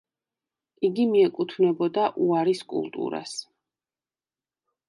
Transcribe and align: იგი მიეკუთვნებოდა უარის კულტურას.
იგი 0.89 1.05
მიეკუთვნებოდა 1.11 2.07
უარის 2.29 2.65
კულტურას. 2.73 3.37